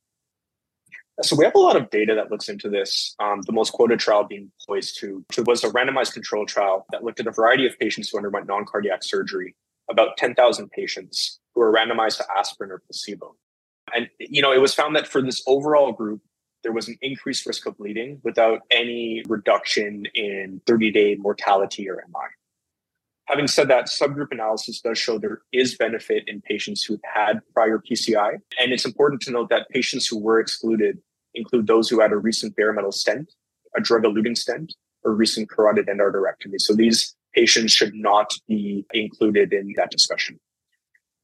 So 1.21 1.37
we 1.37 1.45
have 1.45 1.55
a 1.55 1.61
lot 1.61 1.77
of 1.77 1.89
data 1.91 2.17
that 2.17 2.33
looks 2.33 2.49
into 2.49 2.69
this. 2.69 3.15
Um, 3.21 3.43
the 3.43 3.53
most 3.53 3.73
quoted 3.73 4.01
trial 4.01 4.25
being 4.25 4.51
POISE 4.67 4.93
2, 4.95 5.25
which 5.29 5.47
was 5.47 5.63
a 5.63 5.69
randomized 5.69 6.15
control 6.15 6.47
trial 6.47 6.85
that 6.91 7.05
looked 7.05 7.21
at 7.21 7.29
a 7.29 7.31
variety 7.31 7.65
of 7.65 7.79
patients 7.79 8.11
who 8.11 8.17
underwent 8.17 8.49
non-cardiac 8.49 9.05
surgery, 9.05 9.55
about 9.89 10.17
10,000 10.17 10.69
patients 10.73 11.39
who 11.55 11.61
were 11.61 11.73
randomized 11.73 12.17
to 12.17 12.25
aspirin 12.37 12.73
or 12.73 12.83
placebo. 12.85 13.37
And, 13.95 14.09
you 14.19 14.43
know, 14.43 14.53
it 14.53 14.61
was 14.61 14.75
found 14.75 14.97
that 14.97 15.07
for 15.07 15.23
this 15.23 15.45
overall 15.47 15.93
group, 15.93 16.23
there 16.65 16.73
was 16.73 16.89
an 16.89 16.99
increased 17.03 17.47
risk 17.47 17.67
of 17.67 17.77
bleeding 17.77 18.21
without 18.25 18.63
any 18.73 19.23
reduction 19.29 20.07
in 20.15 20.61
30-day 20.67 21.17
mortality 21.21 21.89
or 21.89 22.03
MI. 22.09 22.31
Having 23.27 23.47
said 23.47 23.69
that, 23.69 23.87
subgroup 23.87 24.33
analysis 24.33 24.81
does 24.81 24.99
show 24.99 25.19
there 25.19 25.43
is 25.53 25.77
benefit 25.77 26.25
in 26.27 26.41
patients 26.43 26.83
who've 26.83 27.01
had 27.15 27.41
prior 27.55 27.79
PCI. 27.79 28.39
And 28.59 28.73
it's 28.73 28.85
important 28.85 29.23
to 29.23 29.31
note 29.31 29.49
that 29.51 29.69
patients 29.71 30.07
who 30.07 30.19
were 30.19 30.41
excluded 30.41 30.99
include 31.35 31.67
those 31.67 31.89
who 31.89 32.01
had 32.01 32.13
a 32.13 32.17
recent 32.17 32.57
bare 32.57 32.73
metal 32.73 32.93
stent, 32.93 33.33
a 33.77 33.81
drug 33.81 34.03
eluting 34.03 34.37
stent, 34.37 34.75
or 35.05 35.15
recent 35.15 35.49
carotid 35.49 35.87
endarterectomy. 35.87 36.59
So 36.59 36.75
these 36.75 37.15
patients 37.35 37.73
should 37.73 37.95
not 37.95 38.35
be 38.49 38.85
included 38.93 39.53
in 39.53 39.73
that 39.77 39.91
discussion. 39.91 40.39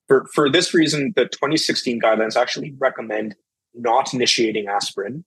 For, 0.06 0.26
for 0.32 0.50
this 0.50 0.72
reason, 0.72 1.12
the 1.16 1.26
2016 1.26 2.00
guidelines 2.00 2.36
actually 2.36 2.74
recommend 2.78 3.34
not 3.74 4.14
initiating 4.14 4.68
aspirin, 4.68 5.24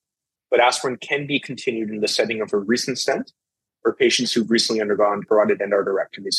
but 0.49 0.59
aspirin 0.59 0.97
can 0.97 1.27
be 1.27 1.39
continued 1.39 1.89
in 1.89 2.01
the 2.01 2.07
setting 2.07 2.41
of 2.41 2.51
a 2.53 2.57
recent 2.57 2.97
stent 2.97 3.31
for 3.83 3.93
patients 3.93 4.33
who've 4.33 4.49
recently 4.49 4.81
undergone 4.81 5.23
carotid 5.23 5.59
endarterectomy. 5.59 6.29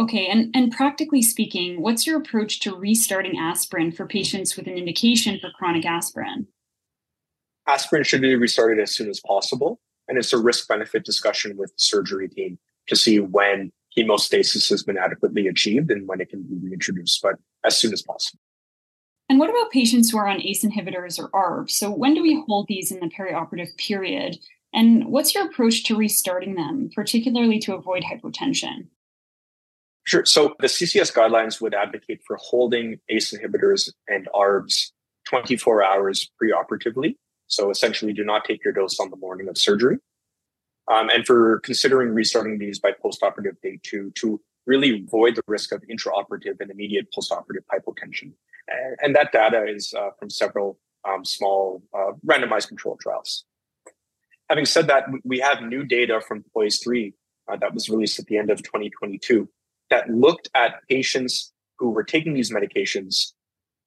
Okay, 0.00 0.26
and, 0.26 0.54
and 0.54 0.72
practically 0.72 1.22
speaking, 1.22 1.80
what's 1.80 2.06
your 2.06 2.18
approach 2.18 2.60
to 2.60 2.74
restarting 2.74 3.38
aspirin 3.38 3.92
for 3.92 4.06
patients 4.06 4.56
with 4.56 4.66
an 4.66 4.74
indication 4.74 5.38
for 5.38 5.50
chronic 5.50 5.84
aspirin? 5.84 6.46
Aspirin 7.68 8.02
should 8.02 8.22
be 8.22 8.34
restarted 8.34 8.80
as 8.80 8.94
soon 8.94 9.08
as 9.08 9.20
possible, 9.20 9.80
and 10.08 10.18
it's 10.18 10.32
a 10.32 10.38
risk 10.38 10.66
benefit 10.66 11.04
discussion 11.04 11.56
with 11.56 11.70
the 11.70 11.78
surgery 11.78 12.28
team 12.28 12.58
to 12.88 12.96
see 12.96 13.20
when 13.20 13.70
hemostasis 13.96 14.68
has 14.70 14.82
been 14.82 14.98
adequately 14.98 15.46
achieved 15.46 15.90
and 15.90 16.08
when 16.08 16.20
it 16.20 16.30
can 16.30 16.42
be 16.42 16.56
reintroduced, 16.62 17.20
but 17.22 17.36
as 17.64 17.76
soon 17.76 17.92
as 17.92 18.02
possible. 18.02 18.40
And 19.28 19.38
what 19.38 19.50
about 19.50 19.70
patients 19.70 20.10
who 20.10 20.18
are 20.18 20.26
on 20.26 20.42
ACE 20.42 20.64
inhibitors 20.64 21.18
or 21.18 21.30
ARBs? 21.30 21.70
So 21.70 21.90
when 21.90 22.14
do 22.14 22.22
we 22.22 22.42
hold 22.46 22.66
these 22.66 22.90
in 22.90 23.00
the 23.00 23.06
perioperative 23.06 23.76
period? 23.76 24.38
And 24.74 25.06
what's 25.06 25.34
your 25.34 25.46
approach 25.46 25.84
to 25.84 25.96
restarting 25.96 26.54
them, 26.54 26.90
particularly 26.94 27.58
to 27.60 27.74
avoid 27.74 28.02
hypotension? 28.02 28.88
Sure. 30.04 30.24
So 30.24 30.54
the 30.58 30.66
CCS 30.66 31.12
guidelines 31.12 31.60
would 31.60 31.74
advocate 31.74 32.22
for 32.26 32.36
holding 32.40 32.98
ACE 33.08 33.32
inhibitors 33.32 33.90
and 34.08 34.28
ARBs 34.34 34.90
24 35.28 35.84
hours 35.84 36.28
preoperatively. 36.42 37.16
So 37.46 37.70
essentially, 37.70 38.12
do 38.12 38.24
not 38.24 38.44
take 38.44 38.64
your 38.64 38.72
dose 38.72 38.98
on 38.98 39.10
the 39.10 39.16
morning 39.16 39.48
of 39.48 39.56
surgery. 39.56 39.98
Um, 40.90 41.10
and 41.10 41.24
for 41.24 41.60
considering 41.60 42.10
restarting 42.10 42.58
these 42.58 42.80
by 42.80 42.92
postoperative 42.92 43.60
day 43.62 43.78
two 43.82 44.10
to 44.16 44.40
really 44.66 45.04
avoid 45.04 45.36
the 45.36 45.42
risk 45.46 45.72
of 45.72 45.82
intraoperative 45.82 46.60
and 46.60 46.70
immediate 46.70 47.08
postoperative 47.16 47.64
hypotension. 47.72 48.32
And, 49.00 49.14
that 49.14 49.32
data 49.32 49.64
is 49.64 49.92
uh, 49.92 50.10
from 50.18 50.30
several 50.30 50.78
um, 51.08 51.24
small 51.24 51.82
uh, 51.94 52.12
randomized 52.26 52.68
controlled 52.68 53.00
trials. 53.00 53.44
Having 54.48 54.66
said 54.66 54.86
that, 54.88 55.06
we 55.24 55.40
have 55.40 55.62
new 55.62 55.84
data 55.84 56.20
from 56.26 56.44
POISE 56.54 56.82
3 56.82 57.14
uh, 57.50 57.56
that 57.56 57.74
was 57.74 57.88
released 57.88 58.18
at 58.18 58.26
the 58.26 58.38
end 58.38 58.50
of 58.50 58.62
2022 58.62 59.48
that 59.92 60.08
looked 60.08 60.48
at 60.54 60.80
patients 60.88 61.52
who 61.78 61.90
were 61.90 62.02
taking 62.02 62.32
these 62.32 62.50
medications, 62.50 63.32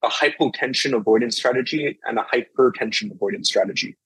a 0.04 0.08
hypotension 0.08 0.96
avoidance 0.96 1.36
strategy 1.36 1.98
and 2.06 2.20
a 2.20 2.26
hypertension 2.32 3.12
avoidance 3.12 3.48
strategy. 3.48 3.98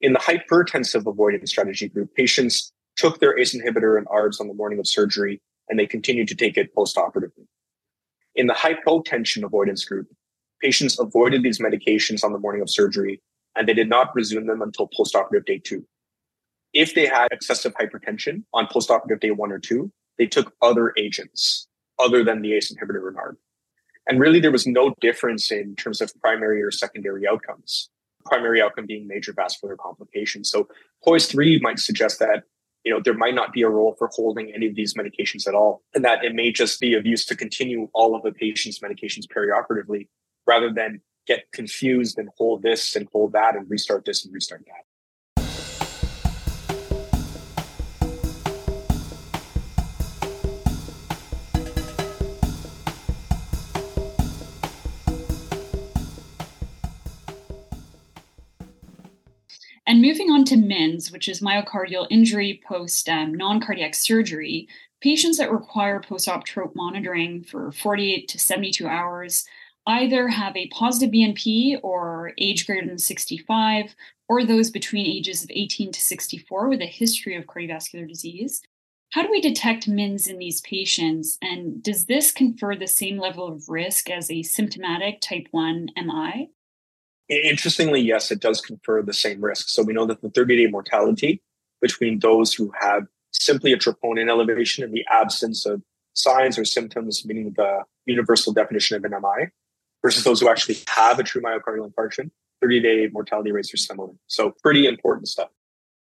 In 0.00 0.12
the 0.12 0.20
hypertensive 0.20 1.04
avoidance 1.04 1.50
strategy 1.50 1.88
group, 1.88 2.14
patients 2.14 2.72
took 2.96 3.18
their 3.18 3.36
ACE 3.36 3.56
inhibitor 3.56 3.98
and 3.98 4.06
ARBs 4.06 4.40
on 4.40 4.46
the 4.46 4.54
morning 4.54 4.78
of 4.78 4.86
surgery, 4.86 5.42
and 5.68 5.76
they 5.76 5.86
continued 5.86 6.28
to 6.28 6.36
take 6.36 6.56
it 6.56 6.72
postoperatively. 6.76 7.48
In 8.36 8.46
the 8.46 8.54
hypotension 8.54 9.42
avoidance 9.42 9.84
group, 9.84 10.06
patients 10.62 10.96
avoided 11.00 11.42
these 11.42 11.58
medications 11.58 12.22
on 12.22 12.32
the 12.32 12.38
morning 12.38 12.62
of 12.62 12.70
surgery, 12.70 13.20
and 13.56 13.66
they 13.66 13.74
did 13.74 13.88
not 13.88 14.14
resume 14.14 14.46
them 14.46 14.62
until 14.62 14.88
postoperative 14.96 15.44
day 15.44 15.58
two. 15.58 15.84
If 16.72 16.94
they 16.94 17.06
had 17.06 17.32
excessive 17.32 17.74
hypertension 17.74 18.44
on 18.54 18.68
postoperative 18.68 19.18
day 19.18 19.32
one 19.32 19.50
or 19.50 19.58
two, 19.58 19.90
they 20.18 20.26
took 20.26 20.54
other 20.62 20.92
agents 20.96 21.66
other 21.98 22.24
than 22.24 22.42
the 22.42 22.54
ACE 22.54 22.72
inhibitor 22.72 23.02
Renard. 23.02 23.36
And 24.08 24.20
really, 24.20 24.40
there 24.40 24.52
was 24.52 24.66
no 24.66 24.94
difference 25.00 25.50
in 25.50 25.74
terms 25.74 26.00
of 26.00 26.12
primary 26.20 26.62
or 26.62 26.70
secondary 26.70 27.26
outcomes. 27.26 27.90
Primary 28.24 28.62
outcome 28.62 28.86
being 28.86 29.06
major 29.06 29.32
vascular 29.32 29.76
complications. 29.76 30.50
So 30.50 30.68
POISE 31.04 31.26
3 31.26 31.60
might 31.60 31.78
suggest 31.78 32.18
that 32.20 32.44
you 32.84 32.92
know 32.92 33.00
there 33.00 33.14
might 33.14 33.34
not 33.34 33.52
be 33.52 33.62
a 33.62 33.68
role 33.68 33.94
for 33.98 34.08
holding 34.12 34.52
any 34.54 34.66
of 34.66 34.76
these 34.76 34.94
medications 34.94 35.48
at 35.48 35.54
all, 35.54 35.82
and 35.94 36.04
that 36.04 36.24
it 36.24 36.34
may 36.34 36.52
just 36.52 36.80
be 36.80 36.94
of 36.94 37.04
use 37.04 37.24
to 37.26 37.36
continue 37.36 37.88
all 37.94 38.14
of 38.14 38.22
the 38.22 38.32
patient's 38.32 38.78
medications 38.78 39.26
perioperatively 39.26 40.08
rather 40.46 40.72
than 40.72 41.00
get 41.26 41.50
confused 41.52 42.18
and 42.18 42.28
hold 42.38 42.62
this 42.62 42.94
and 42.94 43.08
hold 43.12 43.32
that 43.32 43.56
and 43.56 43.68
restart 43.68 44.04
this 44.04 44.24
and 44.24 44.32
restart 44.32 44.64
that. 44.66 44.85
Moving 60.06 60.30
on 60.30 60.44
to 60.44 60.56
MINS, 60.56 61.10
which 61.10 61.28
is 61.28 61.40
myocardial 61.40 62.06
injury 62.10 62.62
post 62.64 63.08
um, 63.08 63.34
non 63.34 63.60
cardiac 63.60 63.92
surgery, 63.92 64.68
patients 65.00 65.36
that 65.38 65.50
require 65.50 65.98
post 65.98 66.28
op 66.28 66.44
trop 66.44 66.76
monitoring 66.76 67.42
for 67.42 67.72
48 67.72 68.28
to 68.28 68.38
72 68.38 68.86
hours 68.86 69.44
either 69.84 70.28
have 70.28 70.56
a 70.56 70.68
positive 70.68 71.12
BNP 71.12 71.80
or 71.82 72.30
age 72.38 72.68
greater 72.68 72.86
than 72.86 72.98
65, 72.98 73.96
or 74.28 74.44
those 74.44 74.70
between 74.70 75.04
ages 75.06 75.42
of 75.42 75.50
18 75.52 75.90
to 75.90 76.00
64 76.00 76.68
with 76.68 76.82
a 76.82 76.86
history 76.86 77.34
of 77.34 77.46
cardiovascular 77.46 78.08
disease. 78.08 78.62
How 79.10 79.24
do 79.24 79.28
we 79.28 79.40
detect 79.40 79.88
MINS 79.88 80.28
in 80.28 80.38
these 80.38 80.60
patients? 80.60 81.36
And 81.42 81.82
does 81.82 82.06
this 82.06 82.30
confer 82.30 82.76
the 82.76 82.86
same 82.86 83.18
level 83.18 83.48
of 83.48 83.68
risk 83.68 84.08
as 84.08 84.30
a 84.30 84.44
symptomatic 84.44 85.20
type 85.20 85.48
1 85.50 85.88
MI? 85.96 86.50
Interestingly, 87.28 88.00
yes, 88.00 88.30
it 88.30 88.40
does 88.40 88.60
confer 88.60 89.02
the 89.02 89.12
same 89.12 89.40
risk. 89.40 89.68
So 89.68 89.82
we 89.82 89.92
know 89.92 90.06
that 90.06 90.22
the 90.22 90.30
30 90.30 90.64
day 90.64 90.70
mortality 90.70 91.42
between 91.80 92.20
those 92.20 92.54
who 92.54 92.72
have 92.80 93.06
simply 93.32 93.72
a 93.72 93.76
troponin 93.76 94.28
elevation 94.28 94.84
in 94.84 94.92
the 94.92 95.04
absence 95.10 95.66
of 95.66 95.82
signs 96.14 96.58
or 96.58 96.64
symptoms, 96.64 97.24
meaning 97.26 97.52
the 97.56 97.82
universal 98.06 98.52
definition 98.52 98.96
of 98.96 99.04
an 99.04 99.12
MI, 99.20 99.48
versus 100.02 100.24
those 100.24 100.40
who 100.40 100.48
actually 100.48 100.76
have 100.88 101.18
a 101.18 101.22
true 101.22 101.42
myocardial 101.42 101.90
infarction, 101.90 102.30
30 102.60 102.80
day 102.80 103.08
mortality 103.12 103.52
rates 103.52 103.72
are 103.74 103.76
similar. 103.76 104.12
So 104.28 104.54
pretty 104.62 104.86
important 104.86 105.28
stuff. 105.28 105.48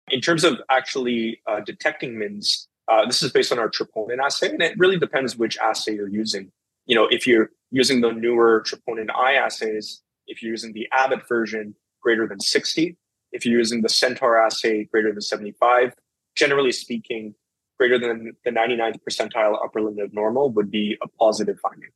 In 0.10 0.22
terms 0.22 0.44
of 0.44 0.62
actually 0.70 1.42
uh, 1.46 1.60
detecting 1.60 2.18
MINS, 2.18 2.68
uh, 2.88 3.06
this 3.06 3.22
is 3.22 3.32
based 3.32 3.52
on 3.52 3.60
our 3.60 3.70
troponin 3.70 4.20
assay, 4.20 4.50
and 4.50 4.62
it 4.62 4.78
really 4.78 4.98
depends 4.98 5.38
which 5.38 5.58
assay 5.58 5.96
you're 5.96 6.10
using. 6.10 6.52
You 6.86 6.96
know, 6.96 7.08
if 7.08 7.28
you're 7.28 7.52
using 7.70 8.02
the 8.02 8.12
newer 8.12 8.64
troponin 8.66 9.10
I 9.14 9.34
assays, 9.34 10.02
if 10.28 10.42
you're 10.42 10.52
using 10.52 10.74
the 10.74 10.88
Abbott 10.92 11.28
version, 11.28 11.76
greater 12.02 12.28
than 12.28 12.40
60. 12.40 12.98
If 13.32 13.46
you're 13.46 13.58
using 13.58 13.82
the 13.82 13.90
Centaur 13.90 14.42
assay, 14.42 14.86
greater 14.86 15.12
than 15.12 15.22
75. 15.22 15.94
Generally 16.36 16.72
speaking, 16.74 17.36
greater 17.78 17.98
than 17.98 18.34
the 18.46 18.52
99th 18.52 19.00
percentile 19.08 19.64
upper 19.64 19.82
limit 19.82 20.06
of 20.06 20.14
normal 20.14 20.52
would 20.52 20.70
be 20.70 20.98
a 21.02 21.08
positive 21.08 21.60
finding. 21.60 21.90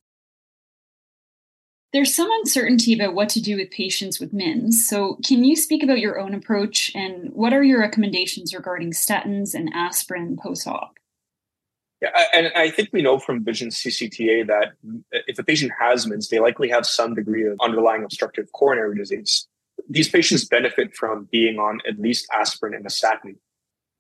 There's 1.94 2.14
some 2.14 2.30
uncertainty 2.30 2.94
about 2.94 3.14
what 3.14 3.30
to 3.30 3.42
do 3.42 3.56
with 3.56 3.72
patients 3.72 4.20
with 4.20 4.34
MINS. 4.34 4.86
So, 4.86 5.18
can 5.26 5.46
you 5.46 5.56
speak 5.56 5.82
about 5.82 6.00
your 6.00 6.20
own 6.20 6.34
approach 6.34 6.92
and 6.94 7.30
what 7.32 7.54
are 7.54 7.64
your 7.64 7.80
recommendations 7.80 8.54
regarding 8.54 8.92
statins 8.92 9.54
and 9.54 9.70
aspirin 9.74 10.36
post 10.36 10.68
op? 10.68 10.98
And 12.34 12.52
I 12.56 12.70
think 12.70 12.90
we 12.92 13.02
know 13.02 13.20
from 13.20 13.44
Vision 13.44 13.70
CCTA 13.70 14.48
that 14.48 14.74
uh, 15.14 15.20
if 15.28 15.40
a 15.40 15.44
patient 15.44 15.72
has 15.80 16.06
MINS, 16.06 16.30
they 16.30 16.40
likely 16.40 16.70
have 16.70 16.86
some 16.86 17.16
degree 17.16 17.48
of 17.48 17.58
underlying 17.62 18.04
obstructive 18.04 18.52
coronary 18.52 18.98
disease. 18.98 19.48
These 19.90 20.10
patients 20.10 20.46
benefit 20.46 20.96
from 20.96 21.28
being 21.32 21.60
on 21.60 21.80
at 21.88 22.00
least 22.00 22.28
aspirin 22.34 22.74
and 22.74 22.86
a 22.86 22.90
statin. 22.90 23.38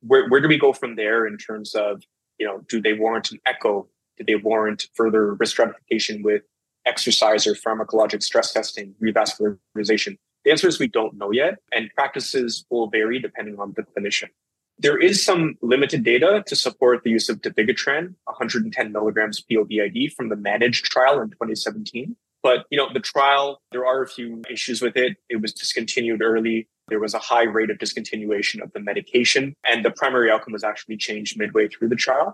Where, 0.01 0.27
where 0.29 0.41
do 0.41 0.47
we 0.47 0.57
go 0.57 0.73
from 0.73 0.95
there 0.95 1.25
in 1.25 1.37
terms 1.37 1.73
of, 1.75 2.03
you 2.37 2.45
know, 2.45 2.61
do 2.67 2.81
they 2.81 2.93
warrant 2.93 3.31
an 3.31 3.39
echo? 3.45 3.87
Do 4.17 4.23
they 4.23 4.35
warrant 4.35 4.87
further 4.93 5.33
risk 5.33 5.53
stratification 5.53 6.23
with 6.23 6.43
exercise 6.85 7.47
or 7.47 7.53
pharmacologic 7.53 8.23
stress 8.23 8.53
testing, 8.53 8.95
revascularization? 9.01 10.17
The 10.43 10.51
answer 10.51 10.67
is 10.67 10.79
we 10.79 10.87
don't 10.87 11.15
know 11.17 11.31
yet, 11.31 11.55
and 11.71 11.89
practices 11.95 12.65
will 12.69 12.87
vary 12.87 13.19
depending 13.19 13.59
on 13.59 13.73
the 13.75 13.83
clinician. 13.83 14.29
There 14.77 14.97
is 14.97 15.23
some 15.23 15.57
limited 15.61 16.03
data 16.03 16.43
to 16.47 16.55
support 16.55 17.03
the 17.03 17.09
use 17.09 17.29
of 17.29 17.41
dabigatran, 17.41 18.15
110 18.25 18.91
milligrams 18.91 19.41
PO 19.41 19.65
BID 19.65 20.13
from 20.13 20.29
the 20.29 20.35
MANAGE 20.35 20.83
trial 20.83 21.21
in 21.21 21.29
2017. 21.29 22.15
But 22.43 22.65
you 22.69 22.77
know, 22.77 22.89
the 22.93 22.99
trial, 22.99 23.61
there 23.71 23.85
are 23.85 24.03
a 24.03 24.07
few 24.07 24.43
issues 24.49 24.81
with 24.81 24.97
it. 24.97 25.17
It 25.29 25.41
was 25.41 25.53
discontinued 25.53 26.21
early. 26.21 26.67
There 26.89 26.99
was 26.99 27.13
a 27.13 27.19
high 27.19 27.43
rate 27.43 27.71
of 27.71 27.77
discontinuation 27.77 28.61
of 28.61 28.71
the 28.73 28.79
medication, 28.79 29.55
and 29.67 29.83
the 29.83 29.91
primary 29.91 30.29
outcome 30.29 30.53
was 30.53 30.63
actually 30.63 30.97
changed 30.97 31.39
midway 31.39 31.67
through 31.67 31.89
the 31.89 31.95
trial. 31.95 32.33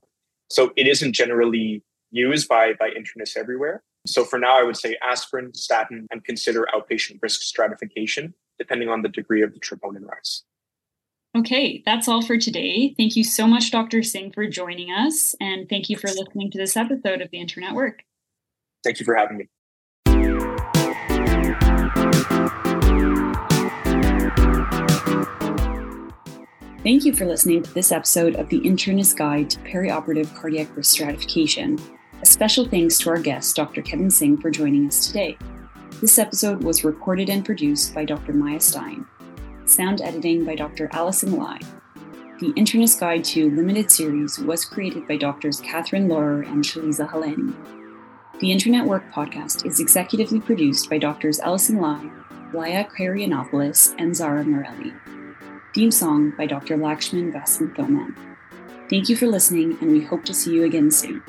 So 0.49 0.73
it 0.75 0.87
isn't 0.87 1.13
generally 1.13 1.83
used 2.09 2.49
by, 2.49 2.73
by 2.73 2.89
internists 2.89 3.37
everywhere. 3.37 3.83
So 4.05 4.25
for 4.25 4.37
now, 4.37 4.59
I 4.59 4.63
would 4.63 4.75
say 4.75 4.97
aspirin, 5.01 5.53
statin, 5.53 6.07
and 6.11 6.25
consider 6.25 6.67
outpatient 6.73 7.19
risk 7.21 7.41
stratification, 7.41 8.33
depending 8.57 8.89
on 8.89 9.03
the 9.03 9.09
degree 9.09 9.43
of 9.43 9.53
the 9.53 9.59
troponin 9.59 10.05
rise. 10.05 10.43
Okay, 11.33 11.81
that's 11.85 12.09
all 12.09 12.21
for 12.21 12.37
today. 12.37 12.93
Thank 12.97 13.15
you 13.15 13.23
so 13.23 13.47
much, 13.47 13.71
Dr. 13.71 14.03
Singh, 14.03 14.33
for 14.33 14.47
joining 14.47 14.91
us. 14.91 15.33
And 15.39 15.69
thank 15.69 15.89
you 15.89 15.95
for 15.95 16.07
listening 16.07 16.51
to 16.51 16.57
this 16.57 16.75
episode 16.75 17.21
of 17.21 17.31
the 17.31 17.39
Internet 17.39 17.73
Work. 17.73 17.99
Thank 18.83 18.99
you 18.99 19.05
for 19.05 19.15
having 19.15 19.37
me. 19.37 19.47
Thank 26.83 27.05
you 27.05 27.13
for 27.13 27.25
listening 27.25 27.63
to 27.63 27.73
this 27.73 27.93
episode 27.93 28.35
of 28.35 28.49
the 28.49 28.59
Internist 28.61 29.15
Guide 29.15 29.51
to 29.51 29.59
Perioperative 29.59 30.35
Cardiac 30.35 30.75
Risk 30.75 30.91
Stratification. 30.91 31.79
A 32.21 32.25
special 32.25 32.67
thanks 32.67 32.97
to 32.97 33.09
our 33.09 33.19
guest, 33.19 33.55
Dr. 33.55 33.81
Kevin 33.81 34.09
Singh, 34.09 34.37
for 34.37 34.51
joining 34.51 34.87
us 34.87 35.07
today. 35.07 35.37
This 36.01 36.19
episode 36.19 36.63
was 36.63 36.83
recorded 36.83 37.29
and 37.29 37.45
produced 37.45 37.95
by 37.95 38.03
Dr. 38.03 38.33
Maya 38.33 38.59
Stein. 38.59 39.05
Sound 39.71 40.01
editing 40.01 40.43
by 40.43 40.55
Dr. 40.55 40.89
Alison 40.91 41.37
Lai. 41.37 41.57
The 42.41 42.51
Internist 42.57 42.99
Guide 42.99 43.23
to 43.23 43.49
Limited 43.51 43.89
Series 43.89 44.37
was 44.37 44.65
created 44.65 45.07
by 45.07 45.15
Doctors 45.15 45.61
Catherine 45.61 46.09
Laurer 46.09 46.41
and 46.41 46.61
Shaliza 46.61 47.09
Halani. 47.09 47.55
The 48.41 48.51
Internet 48.51 48.85
Work 48.85 49.09
podcast 49.13 49.65
is 49.65 49.79
executively 49.79 50.43
produced 50.43 50.89
by 50.89 50.97
Doctors 50.97 51.39
Alison 51.39 51.79
Lai, 51.79 52.11
Laya 52.51 52.83
Karianopoulos, 52.83 53.95
and 53.97 54.13
Zara 54.13 54.43
Morelli. 54.43 54.91
Theme 55.73 55.91
song 55.91 56.33
by 56.37 56.47
Dr. 56.47 56.75
Lakshman 56.75 57.31
Vasanthoman. 57.31 58.13
Thank 58.89 59.07
you 59.07 59.15
for 59.15 59.27
listening, 59.27 59.77
and 59.79 59.89
we 59.93 60.01
hope 60.01 60.25
to 60.25 60.33
see 60.33 60.53
you 60.53 60.65
again 60.65 60.91
soon. 60.91 61.23